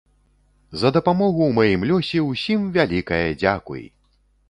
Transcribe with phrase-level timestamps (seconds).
[0.83, 3.89] За дапамогу ў маім лёсе ўсім вялікае дзякуй!